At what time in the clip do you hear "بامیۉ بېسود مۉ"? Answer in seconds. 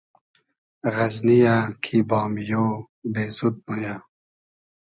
2.09-3.79